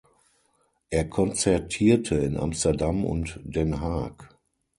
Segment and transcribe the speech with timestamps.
[0.89, 4.35] Er konzertierte in Amsterdam und Den Haag.